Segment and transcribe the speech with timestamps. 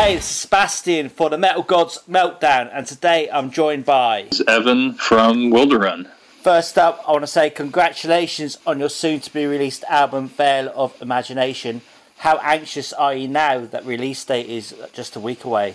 [0.00, 4.40] Hey, this is Sebastian for the Metal Gods Meltdown, and today I'm joined by It's
[4.48, 6.08] Evan from Wilderun.
[6.42, 10.72] First up, I want to say congratulations on your soon to be released album, Veil
[10.74, 11.82] of Imagination.
[12.16, 15.74] How anxious are you now that release date is just a week away?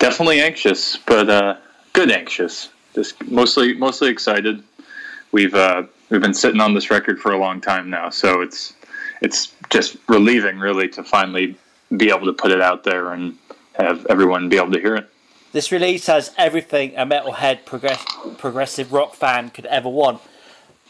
[0.00, 1.58] Definitely anxious, but uh,
[1.92, 2.70] good anxious.
[2.96, 4.60] Just mostly mostly excited.
[5.30, 8.74] We've uh, we've been sitting on this record for a long time now, so it's
[9.22, 11.56] it's just relieving, really, to finally
[11.94, 13.36] be able to put it out there and
[13.74, 15.08] have everyone be able to hear it.
[15.52, 18.04] This release has everything a metalhead progress-
[18.38, 20.20] progressive rock fan could ever want.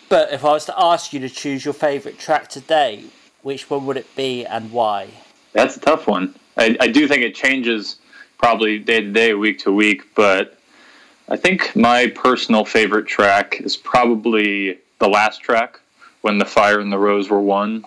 [0.09, 3.04] But if I was to ask you to choose your favourite track today,
[3.42, 5.09] which one would it be and why?
[5.52, 6.34] That's a tough one.
[6.56, 7.96] I, I do think it changes
[8.38, 10.59] probably day to day, week to week, but
[11.28, 15.80] I think my personal favorite track is probably the last track,
[16.23, 17.84] When the Fire and the Rose Were One.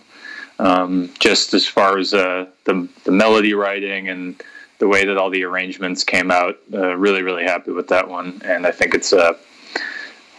[0.60, 4.44] Um, just as far as uh, the, the melody writing and
[4.80, 8.42] the way that all the arrangements came out, uh, really, really happy with that one.
[8.44, 9.38] And I think it's a,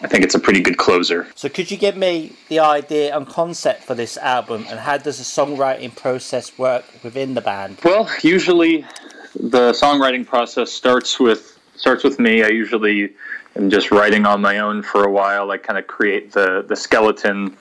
[0.03, 1.27] I think it's a pretty good closer.
[1.35, 5.19] So could you give me the idea and concept for this album and how does
[5.19, 7.79] the songwriting process work within the band?
[7.85, 8.87] Well, usually
[9.35, 12.43] the songwriting process starts with starts with me.
[12.43, 13.13] I usually
[13.57, 15.51] am just writing on my own for a while.
[15.51, 17.57] I kind of create the the skeleton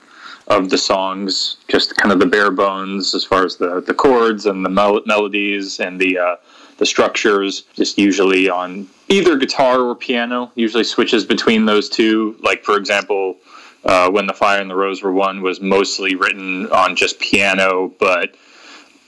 [0.50, 4.46] of the songs, just kind of the bare bones as far as the the chords
[4.46, 6.36] and the mel- melodies and the uh,
[6.78, 7.62] the structures.
[7.74, 10.50] Just usually on either guitar or piano.
[10.56, 12.36] Usually switches between those two.
[12.40, 13.36] Like for example.
[13.82, 17.90] Uh, when the fire and the rose were one was mostly written on just piano,
[17.98, 18.36] but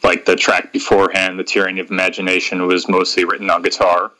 [0.02, 4.12] like the track beforehand, the Tyranny of Imagination, was mostly written on guitar.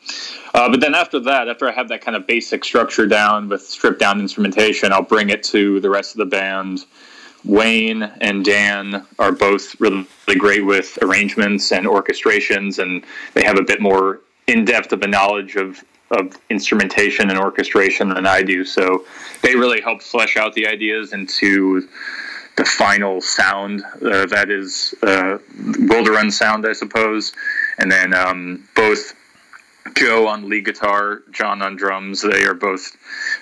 [0.55, 3.63] Uh, but then after that, after I have that kind of basic structure down with
[3.63, 6.85] stripped down instrumentation, I'll bring it to the rest of the band.
[7.45, 10.07] Wayne and Dan are both really,
[10.39, 13.05] great with arrangements and orchestrations, and
[13.35, 18.11] they have a bit more in depth of a knowledge of of instrumentation and orchestration
[18.11, 18.65] than I do.
[18.65, 19.05] So
[19.43, 21.89] they really help flesh out the ideas into
[22.57, 27.33] the final sound uh, that is uh, Wilderun sound, I suppose.
[27.79, 29.15] And then um, both
[29.95, 32.95] Joe on lead guitar, John on drums, they are both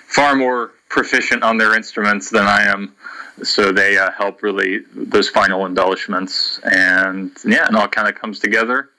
[0.05, 2.95] far more proficient on their instruments than I am.
[3.43, 6.59] So they uh, help really those final embellishments.
[6.63, 8.89] And yeah, and all kind of comes together.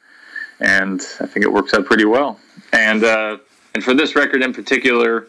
[0.61, 2.39] And I think it works out pretty well.
[2.73, 3.39] And uh,
[3.75, 5.27] and for this record in particular,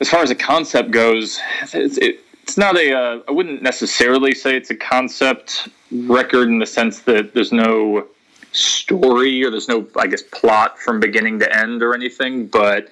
[0.00, 1.40] as far as the concept goes,
[1.72, 2.92] it's, it, it's not a.
[2.92, 8.06] Uh, I wouldn't necessarily say it's a concept record in the sense that there's no
[8.52, 12.46] story or there's no, I guess, plot from beginning to end or anything.
[12.46, 12.84] But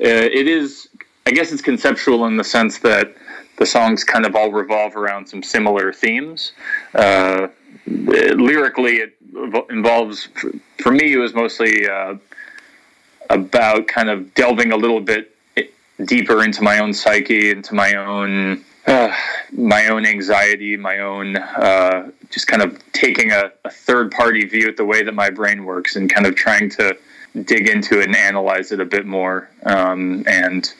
[0.00, 0.88] uh, it is.
[1.24, 3.14] I guess it's conceptual in the sense that
[3.58, 6.52] the songs kind of all revolve around some similar themes.
[6.94, 7.48] Uh,
[7.86, 9.16] lyrically, it
[9.70, 10.28] involves.
[10.78, 12.16] For me, it was mostly uh,
[13.30, 15.34] about kind of delving a little bit
[16.04, 19.14] deeper into my own psyche, into my own uh,
[19.52, 24.66] my own anxiety, my own uh, just kind of taking a, a, third party view
[24.66, 26.96] at the way that my brain works and kind of trying to
[27.44, 29.48] dig into it and analyze it a bit more.
[29.64, 30.72] Um, and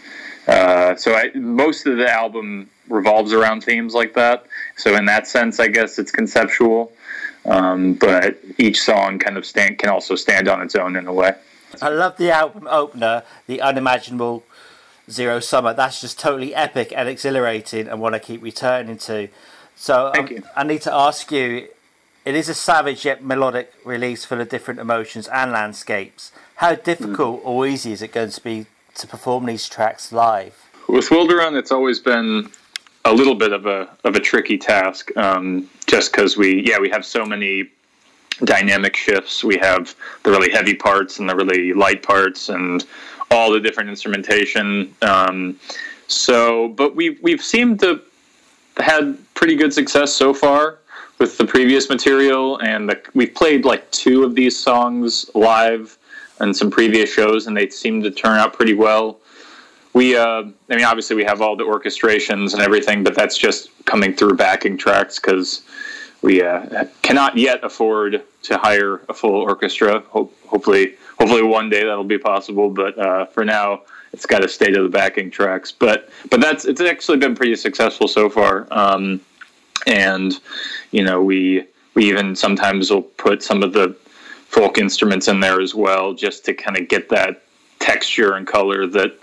[0.46, 4.46] uh, so I, most of the album revolves around themes like that.
[4.76, 6.92] So in that sense, I guess it's conceptual.
[7.44, 11.12] Um, but each song kind of stand, can also stand on its own in a
[11.12, 11.34] way.
[11.80, 14.44] I love the album opener, The Unimaginable
[15.10, 15.74] Zero Summer.
[15.74, 19.28] That's just totally epic and exhilarating and what I keep returning to.
[19.74, 21.68] So um, I need to ask you
[22.24, 26.30] it is a savage yet melodic release full of different emotions and landscapes.
[26.56, 27.46] How difficult mm.
[27.46, 28.66] or easy is it going to be
[28.96, 30.70] to perform these tracks live?
[30.88, 32.50] With Wilderun, it's always been
[33.04, 36.90] a little bit of a of a tricky task, um, just because we yeah we
[36.90, 37.68] have so many
[38.44, 39.44] dynamic shifts.
[39.44, 42.84] We have the really heavy parts and the really light parts, and
[43.30, 44.94] all the different instrumentation.
[45.02, 45.58] Um,
[46.06, 48.00] so, but we've we've seemed to
[48.76, 50.78] had pretty good success so far
[51.18, 55.98] with the previous material, and the, we've played like two of these songs live
[56.42, 59.18] and some previous shows, and they seem to turn out pretty well.
[59.94, 63.70] We, uh, I mean, obviously we have all the orchestrations and everything, but that's just
[63.84, 65.62] coming through backing tracks because
[66.22, 70.00] we uh, cannot yet afford to hire a full orchestra.
[70.10, 72.70] Ho- hopefully, hopefully one day that'll be possible.
[72.70, 75.72] But uh, for now, it's got to stay to the backing tracks.
[75.72, 78.66] But but that's it's actually been pretty successful so far.
[78.70, 79.20] Um,
[79.86, 80.38] and
[80.90, 83.96] you know we we even sometimes will put some of the
[84.52, 87.42] folk instruments in there as well, just to kind of get that
[87.78, 89.18] texture and color that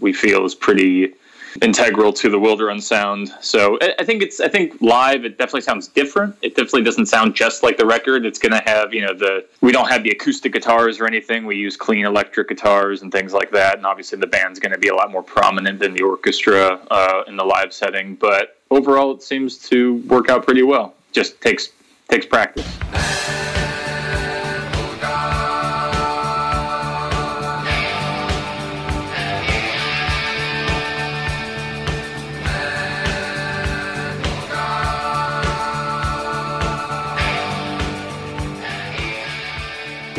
[0.00, 1.14] we feel is pretty
[1.62, 3.32] integral to the Wilderun sound.
[3.40, 6.36] So I think it's I think live it definitely sounds different.
[6.42, 8.26] It definitely doesn't sound just like the record.
[8.26, 11.46] It's going to have you know the we don't have the acoustic guitars or anything.
[11.46, 13.76] We use clean electric guitars and things like that.
[13.76, 17.22] And obviously the band's going to be a lot more prominent than the orchestra uh,
[17.26, 18.16] in the live setting.
[18.16, 20.94] But overall, it seems to work out pretty well.
[21.12, 21.70] Just takes
[22.08, 22.66] takes practice.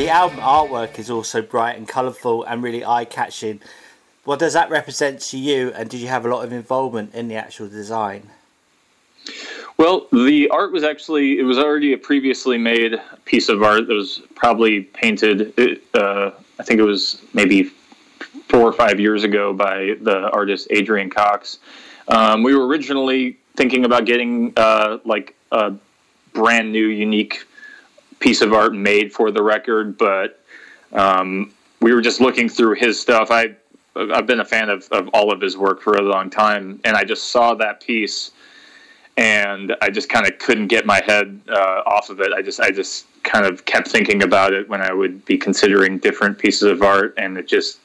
[0.06, 3.60] The album artwork is also bright and colourful and really eye catching.
[4.24, 7.28] What does that represent to you, and did you have a lot of involvement in
[7.28, 8.30] the actual design?
[9.80, 13.96] Well, the art was actually, it was already a previously made piece of art that
[13.96, 15.58] was probably painted,
[15.96, 16.30] uh,
[16.60, 17.72] I think it was maybe
[18.48, 21.58] four or five years ago by the artist Adrian Cox.
[22.10, 25.74] Um, we were originally thinking about getting uh, like a
[26.34, 27.48] brand new, unique
[28.26, 30.40] piece of art made for the record, but
[30.94, 33.30] um, we were just looking through his stuff.
[33.30, 33.56] I
[33.96, 36.98] I've been a fan of, of all of his work for a long time, and
[36.98, 38.32] I just saw that piece,
[39.16, 42.34] and I just kind of couldn't get my head uh, off of it.
[42.34, 46.00] I just I just kind of kept thinking about it when I would be considering
[46.00, 47.80] different pieces of art, and it just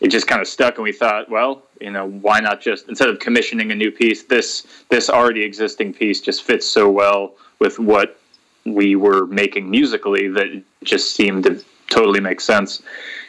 [0.00, 0.74] it just kind of stuck.
[0.74, 4.24] And we thought, well, you know, why not just instead of commissioning a new piece,
[4.24, 8.20] this this already existing piece just fits so well with what
[8.66, 12.82] we were making musically that just seemed to totally make sense.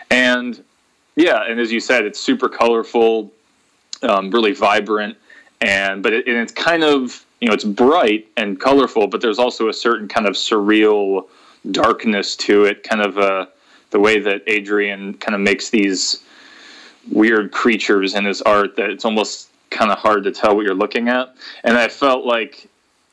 [0.10, 0.62] And
[1.16, 3.32] yeah, and as you said, it's super colorful,
[4.04, 5.18] um, really vibrant,
[5.62, 9.40] and but it, and it's kind of you know it's bright and colorful, but there's
[9.40, 11.28] also a certain kind of surreal
[11.72, 13.46] darkness to it, kind of uh,
[13.92, 16.24] the way that Adrian kind of makes these
[17.12, 20.76] weird creatures in his art that it's almost kind of hard to tell what you're
[20.76, 21.34] looking at.
[21.64, 22.68] And I felt like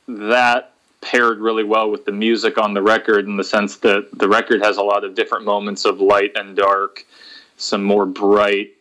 [0.08, 0.73] that
[1.04, 4.62] paired really well with the music on the record in the sense that the record
[4.62, 7.04] has a lot of different moments of light and dark,
[7.58, 8.72] some more bright,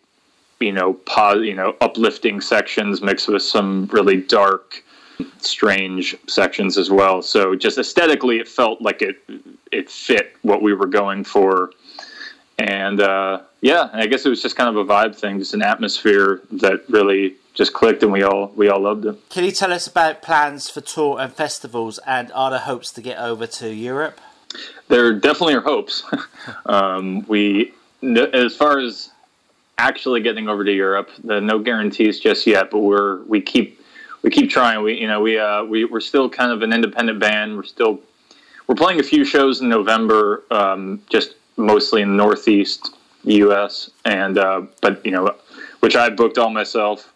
[0.62, 4.84] you know, pos- you know, uplifting sections mixed with some really dark,
[5.40, 7.22] strange sections as well.
[7.22, 9.22] So just aesthetically, it felt like it
[9.72, 11.72] it fit what we were going for,
[12.58, 15.62] and uh, yeah, I guess it was just kind of a vibe thing, just an
[15.62, 19.30] atmosphere that really just clicked, and we all we all loved it.
[19.30, 23.02] Can you tell us about plans for tour and festivals, and are there hopes to
[23.02, 24.20] get over to Europe?
[24.88, 26.04] There definitely are hopes.
[26.66, 29.12] um, we, as far as
[29.78, 33.80] actually getting over to Europe, the no guarantees just yet, but we're we keep
[34.24, 34.84] we keep trying.
[34.84, 37.56] We you know we uh, we we're still kind of an independent band.
[37.56, 38.00] We're still
[38.68, 42.96] we're playing a few shows in November, um, just mostly in the Northeast
[43.26, 43.92] U.S.
[44.06, 45.36] and uh, but you know
[45.82, 47.13] which I booked all myself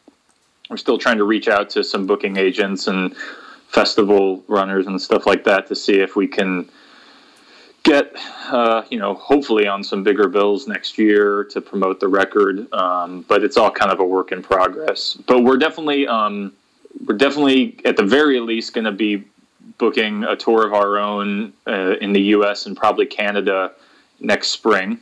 [0.70, 3.16] we're still trying to reach out to some booking agents and
[3.68, 6.70] festival runners and stuff like that to see if we can
[7.84, 8.14] get
[8.50, 12.72] uh, you know hopefully on some bigger bills next year to promote the record.
[12.74, 15.14] Um, but it's all kind of a work in progress.
[15.14, 16.54] But we're definitely um,
[17.06, 19.24] we're definitely at the very least going to be
[19.78, 23.72] booking a tour of our own uh, in the us and probably canada
[24.20, 25.00] next spring.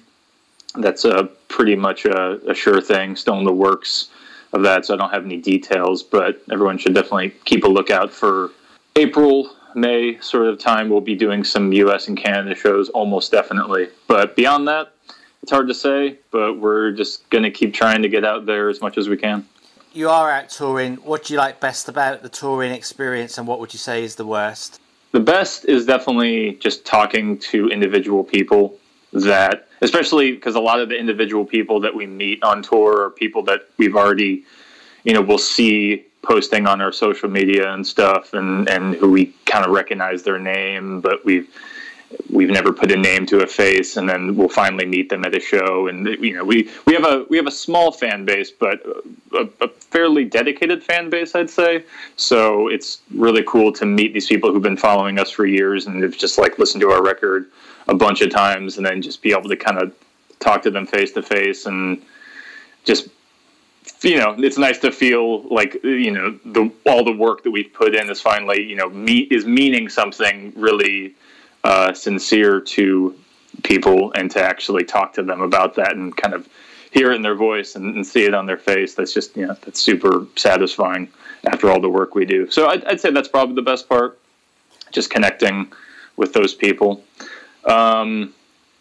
[0.75, 4.09] That's a pretty much a, a sure thing still in the works
[4.55, 6.01] of that, so I don't have any details.
[6.01, 8.51] But everyone should definitely keep a lookout for
[8.95, 10.89] April, May sort of time.
[10.89, 12.07] We'll be doing some U.S.
[12.07, 13.89] and Canada shows almost definitely.
[14.07, 14.93] But beyond that,
[15.43, 16.17] it's hard to say.
[16.31, 19.17] But we're just going to keep trying to get out there as much as we
[19.17, 19.45] can.
[19.93, 20.95] You are out touring.
[20.97, 24.15] What do you like best about the touring experience, and what would you say is
[24.15, 24.79] the worst?
[25.11, 28.77] The best is definitely just talking to individual people
[29.23, 33.09] that especially because a lot of the individual people that we meet on tour are
[33.09, 34.43] people that we've already
[35.03, 39.27] you know we'll see posting on our social media and stuff and and who we
[39.45, 41.49] kind of recognize their name but we've
[42.29, 45.35] we've never put a name to a face and then we'll finally meet them at
[45.35, 45.87] a show.
[45.87, 48.81] And you know we we have a we have a small fan base but
[49.33, 51.83] a, a, fairly dedicated fan base i'd say.
[52.17, 56.03] So it's really cool to meet these people who've been following us for years and
[56.03, 57.49] have just like listened to our record
[57.87, 59.93] a bunch of times and then just be able to kind of
[60.39, 62.01] talk to them face to face and
[62.83, 63.09] just
[64.01, 67.73] you know it's nice to feel like you know the all the work that we've
[67.73, 71.13] put in is finally you know me is meaning something really
[71.65, 73.15] uh, sincere to
[73.63, 76.47] people and to actually talk to them about that and kind of
[76.91, 78.93] hear it in their voice and, and see it on their face.
[78.93, 81.09] That's just you know that's super satisfying
[81.45, 82.51] after all the work we do.
[82.51, 84.19] So I'd, I'd say that's probably the best part
[84.91, 85.71] just connecting
[86.17, 87.03] with those people.
[87.65, 88.35] Um,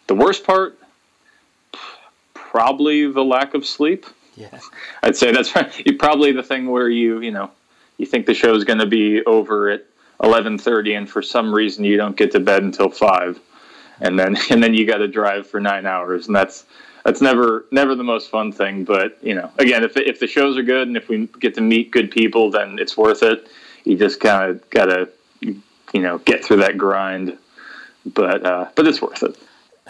[0.05, 0.77] the worst part,
[2.35, 4.05] probably the lack of sleep.
[4.35, 4.59] Yeah,
[5.01, 5.51] I'd say that's
[5.97, 7.49] probably the thing where you you know
[7.97, 9.85] you think the show is going to be over at
[10.23, 13.39] eleven thirty, and for some reason you don't get to bed until five,
[14.01, 16.65] and then and then you got to drive for nine hours, and that's
[17.03, 18.83] that's never never the most fun thing.
[18.83, 21.61] But you know, again, if if the shows are good and if we get to
[21.61, 23.47] meet good people, then it's worth it.
[23.83, 25.09] You just kind of gotta
[25.41, 27.37] you know get through that grind,
[28.05, 29.37] but uh, but it's worth it.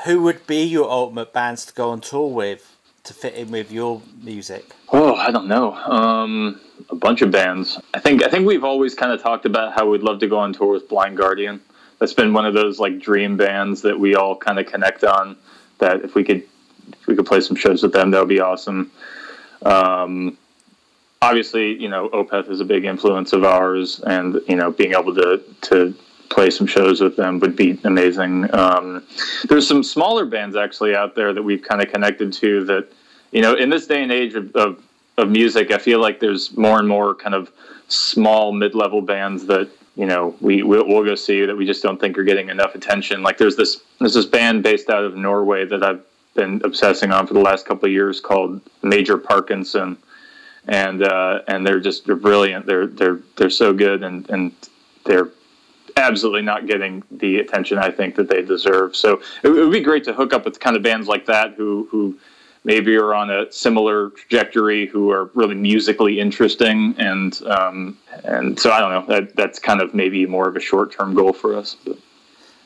[0.05, 2.74] Who would be your ultimate bands to go on tour with?
[3.05, 4.71] To fit in with your music?
[4.91, 5.73] Oh, I don't know.
[5.73, 6.59] Um,
[6.89, 7.79] a bunch of bands.
[7.93, 10.37] I think I think we've always kind of talked about how we'd love to go
[10.39, 11.61] on tour with Blind Guardian.
[11.99, 15.37] That's been one of those like dream bands that we all kind of connect on.
[15.79, 16.43] That if we could
[16.91, 18.91] if we could play some shows with them, that would be awesome.
[19.63, 20.37] Um,
[21.21, 25.15] obviously, you know, Opeth is a big influence of ours, and you know, being able
[25.15, 25.95] to to
[26.35, 28.53] play some shows with them would be amazing.
[28.53, 29.07] Um,
[29.47, 32.91] there's some smaller bands actually out there that we've kind of connected to that,
[33.31, 34.83] you know, in this day and age of, of,
[35.17, 37.49] of music, I feel like there's more and more kind of
[37.87, 42.01] small mid-level bands that you know we we'll, we'll, go see that we just don't
[42.01, 43.23] think are getting enough attention.
[43.23, 47.27] Like there's this there's this band based out of Norway that I've been obsessing on
[47.27, 49.97] for the last couple of years called Major Parkinson,
[50.67, 52.65] and uh, and they're just they're brilliant.
[52.65, 54.51] They're they're they're so good and and
[55.05, 55.29] they're
[55.97, 58.95] absolutely not getting the attention I think that they deserve.
[58.95, 61.87] So it, would be great to hook up with kind of bands like that who
[61.91, 62.17] who
[62.63, 68.71] maybe are on a similar trajectory, who are really musically interesting, and um, and so
[68.71, 69.15] I don't know.
[69.15, 71.75] That that's kind of maybe more of a short term goal for us.
[71.85, 71.97] But.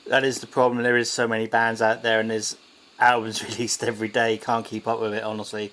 [0.08, 0.82] That is the problem.
[0.82, 2.58] There is so many bands out there, and there's
[3.00, 4.38] albums released every day.
[4.38, 5.72] Can't keep up with it, honestly.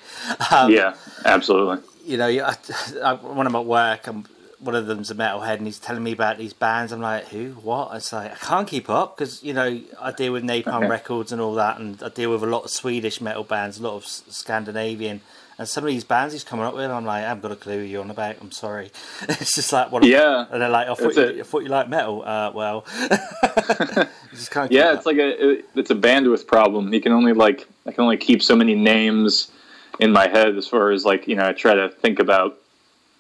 [0.51, 0.95] Um, yeah,
[1.25, 1.83] absolutely.
[2.05, 2.55] You know, I,
[3.03, 4.27] I, when I'm at work, I'm
[4.59, 6.93] one of them's a metalhead and he's telling me about these bands.
[6.93, 7.53] I'm like, who?
[7.53, 7.95] What?
[7.95, 10.89] It's like I can't keep up because you know I deal with Napalm okay.
[10.89, 13.83] Records and all that, and I deal with a lot of Swedish metal bands, a
[13.83, 15.21] lot of Scandinavian,
[15.59, 16.91] and some of these bands he's coming up with.
[16.91, 18.37] I'm like, I haven't got a clue who you're on about.
[18.41, 18.91] I'm sorry.
[19.29, 20.05] it's just like what?
[20.05, 20.47] Yeah.
[20.51, 22.23] And they're like, I thought, you, I thought you like metal.
[22.23, 22.85] Uh, well,
[24.71, 26.93] yeah, it's like a it's a bandwidth problem.
[26.93, 29.51] You can only like I can only keep so many names
[29.99, 32.59] in my head as far as like you know I try to think about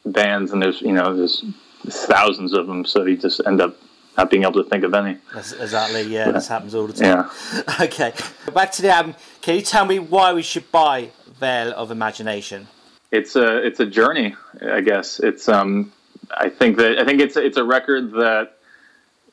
[0.07, 1.45] bands, and there's you know there's
[1.89, 3.77] thousands of them, so you just end up
[4.17, 5.19] not being able to think of any.
[5.35, 7.29] exactly, yeah, this happens all the time.
[7.53, 7.77] Yeah.
[7.83, 8.13] okay,
[8.55, 9.15] back to the album.
[9.43, 12.69] Can you tell me why we should buy Veil of Imagination?
[13.13, 15.21] It's a it's a journey, I guess.
[15.21, 15.93] It's um,
[16.31, 18.53] I think that I think it's it's a record that.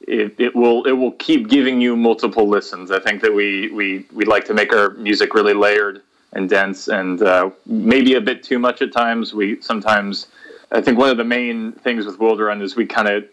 [0.05, 2.91] It, it will it will keep giving you multiple listens.
[2.91, 6.01] I think that we we we like to make our music really layered
[6.33, 9.33] and dense, and uh, maybe a bit too much at times.
[9.33, 10.27] We sometimes
[10.73, 13.25] I think one of the main things with Wilderun is we kind of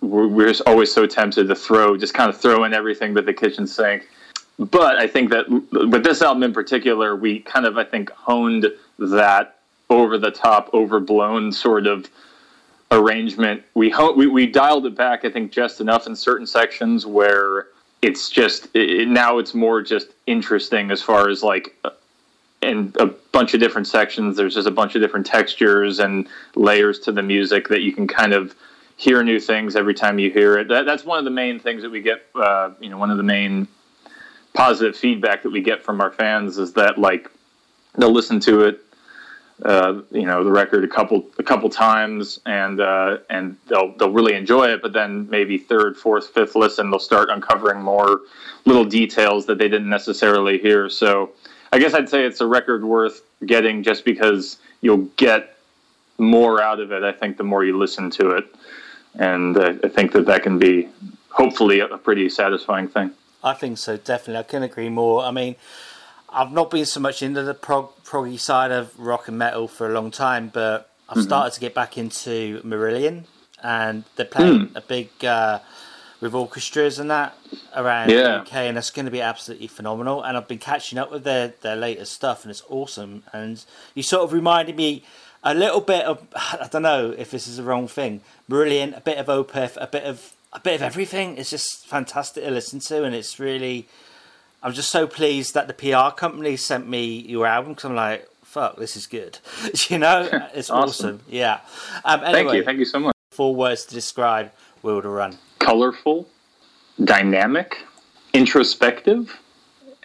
[0.00, 3.32] we're, we're always so tempted to throw just kind of throw in everything but the
[3.32, 4.08] kitchen sink.
[4.58, 8.66] But I think that with this album in particular, we kind of I think honed
[8.98, 9.56] that
[9.88, 12.08] over the top, overblown sort of
[12.90, 13.62] arrangement.
[13.74, 17.68] We ho- we we dialed it back, I think, just enough in certain sections where
[18.02, 21.76] it's just it, now it's more just interesting as far as like
[22.62, 24.36] in a bunch of different sections.
[24.36, 28.06] There's just a bunch of different textures and layers to the music that you can
[28.06, 28.54] kind of
[28.96, 30.68] hear new things every time you hear it.
[30.68, 32.26] That, that's one of the main things that we get.
[32.34, 33.66] Uh, you know, one of the main
[34.52, 37.30] positive feedback that we get from our fans is that like
[37.96, 38.80] they'll listen to it.
[39.62, 44.10] Uh, you know the record a couple a couple times and uh, and they'll they'll
[44.10, 48.22] really enjoy it but then maybe third fourth fifth listen they'll start uncovering more
[48.64, 51.30] little details that they didn't necessarily hear so
[51.72, 55.56] I guess I'd say it's a record worth getting just because you'll get
[56.18, 57.02] more out of it.
[57.02, 58.54] I think the more you listen to it,
[59.14, 60.88] and uh, I think that that can be
[61.30, 63.12] hopefully a pretty satisfying thing.
[63.42, 64.38] I think so, definitely.
[64.38, 65.22] I can agree more.
[65.22, 65.56] I mean,
[66.28, 69.90] I've not been so much into the prog proggy side of rock and metal for
[69.90, 71.22] a long time, but I've mm-hmm.
[71.22, 73.24] started to get back into Marillion,
[73.62, 74.76] and they're playing mm.
[74.76, 75.08] a big.
[75.24, 75.60] Uh,
[76.20, 77.36] with orchestras and that
[77.74, 78.22] around yeah.
[78.22, 80.22] the UK, and it's going to be absolutely phenomenal.
[80.22, 83.22] And I've been catching up with their their latest stuff, and it's awesome.
[83.32, 85.02] And you sort of reminded me
[85.42, 88.20] a little bit of I don't know if this is the wrong thing.
[88.48, 91.38] Marillion, a bit of Opeth, a bit of a bit of everything.
[91.38, 93.88] It's just fantastic to listen to, and it's really.
[94.62, 98.28] I'm just so pleased that the PR company sent me your album because I'm like,
[98.42, 99.38] fuck, this is good.
[99.88, 101.16] you know, it's awesome.
[101.16, 101.20] awesome.
[101.30, 101.60] Yeah.
[102.04, 102.64] Um, anyway, thank you.
[102.64, 103.14] Thank you so much.
[103.30, 104.52] Four words to describe
[104.84, 106.28] Wilderun colorful,
[107.04, 107.78] dynamic,
[108.32, 109.38] introspective,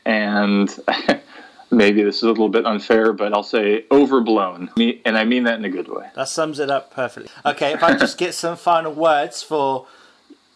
[0.06, 0.70] and
[1.72, 4.70] maybe this is a little bit unfair, but I'll say overblown.
[5.06, 6.08] And I mean that in a good way.
[6.16, 7.32] That sums it up perfectly.
[7.44, 9.88] Okay, if I just get some final words for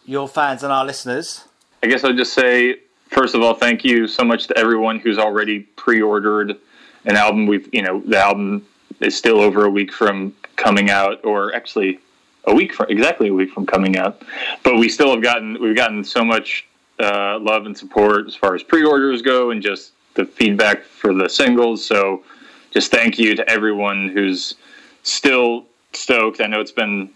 [0.04, 1.44] your fans and our listeners.
[1.82, 2.76] I guess I'll just say,
[3.08, 6.56] first of all, thank you so much to everyone who's already pre ordered
[7.04, 7.46] an album.
[7.46, 8.66] We've, you know, the album
[9.00, 12.00] is still over a week from coming out, or actually
[12.44, 14.22] a week from exactly a week from coming out.
[14.62, 16.66] But we still have gotten we've gotten so much
[16.98, 21.28] uh, love and support as far as pre-orders go, and just the feedback for the
[21.28, 21.84] singles.
[21.84, 22.22] So
[22.70, 24.56] just thank you to everyone who's
[25.02, 26.40] still stoked.
[26.40, 27.10] I know it's been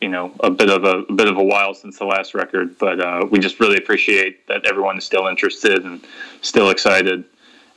[0.00, 2.78] you know a bit of a, a bit of a while since the last record,
[2.78, 6.04] but uh, we just really appreciate that everyone is still interested and
[6.42, 7.24] still excited.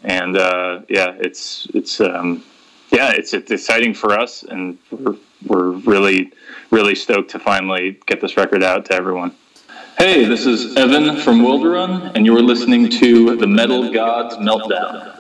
[0.04, 2.44] And uh, yeah, it's it's um,
[2.92, 5.16] yeah, it's it's exciting for us, and we're
[5.46, 6.32] we're really
[6.72, 9.34] really stoked to finally get this record out to everyone.
[9.98, 15.17] Hey, this is Evan from Wilderun, and you're listening to the Metal Gods Meltdown.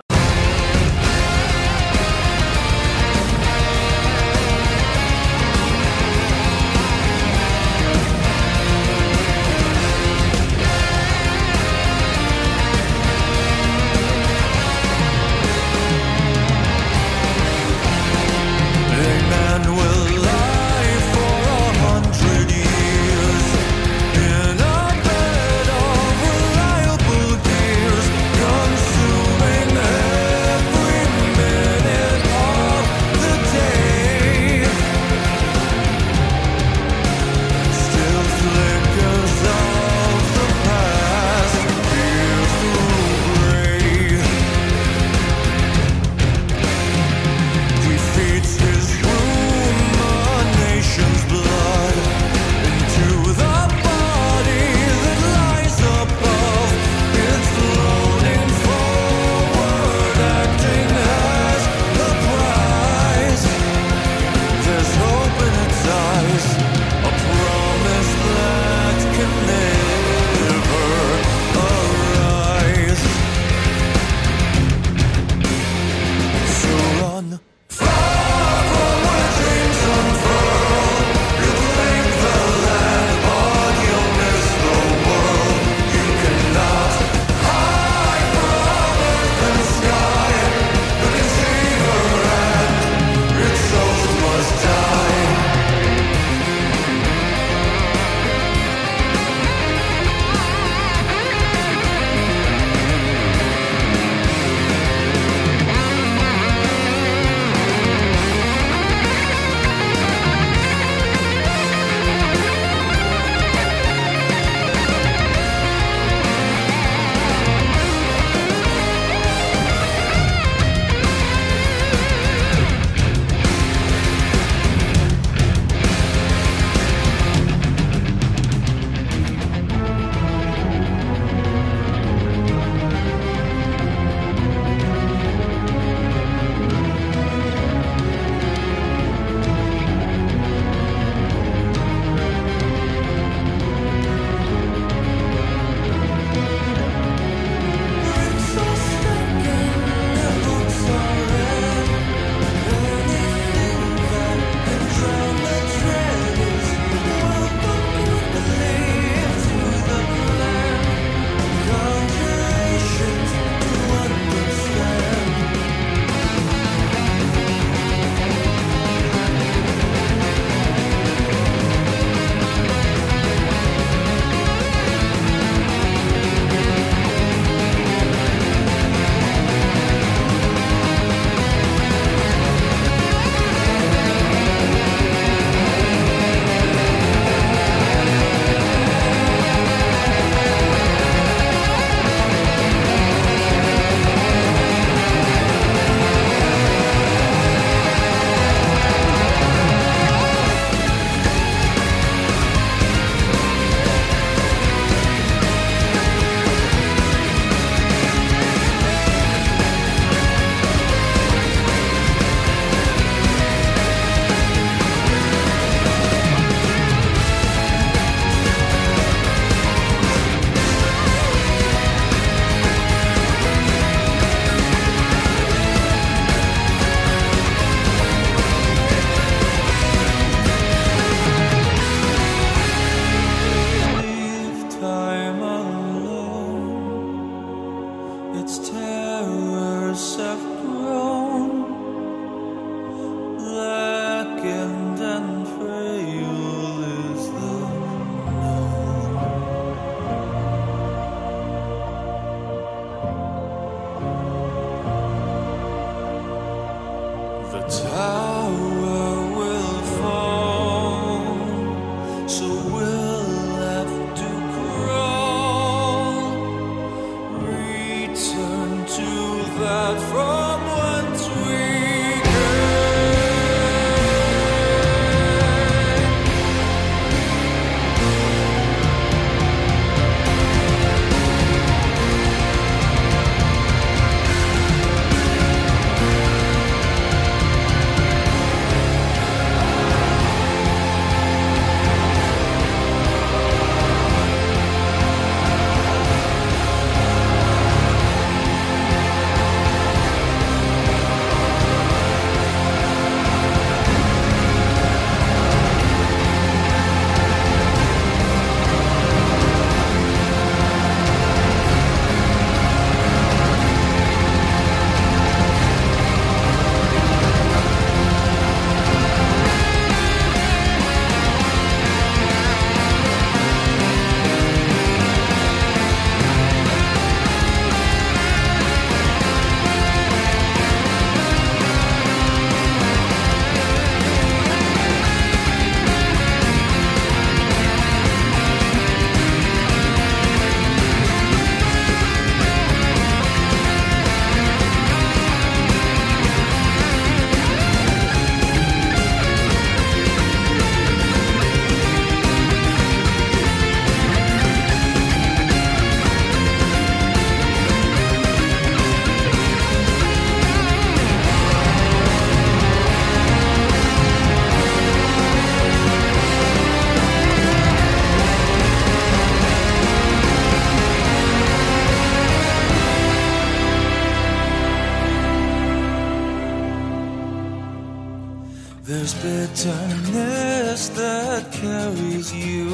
[378.87, 382.69] There's bitterness that carries you.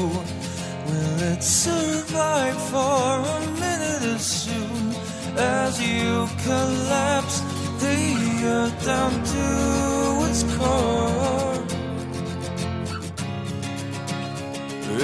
[0.86, 4.94] Will it survive for a minute as soon?
[5.36, 7.40] As you collapse,
[7.82, 11.64] the earth down to its core.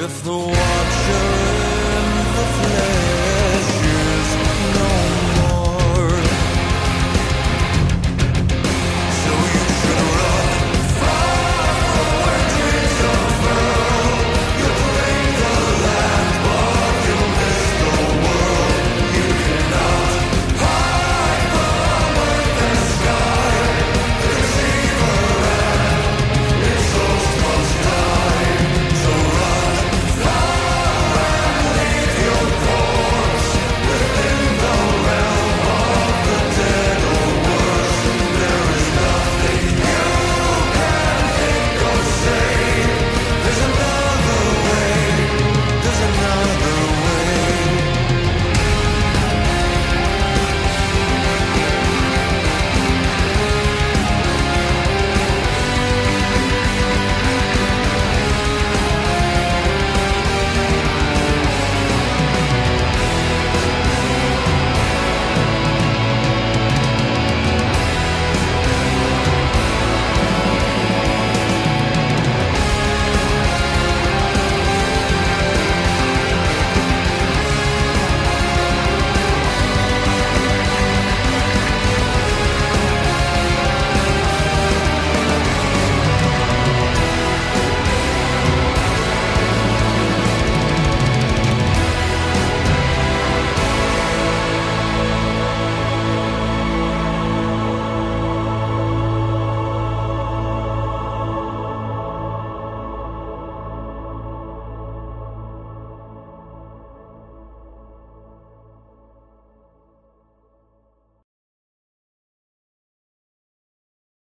[0.03, 1.58] If the watcher